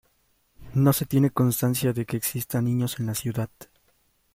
[0.73, 3.51] No se tiene constancia de que existan niños en la ciudad.